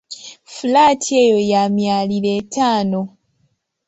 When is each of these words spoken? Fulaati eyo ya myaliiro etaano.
Fulaati 0.53 1.11
eyo 1.25 1.37
ya 1.51 1.61
myaliiro 1.75 2.29
etaano. 2.39 3.01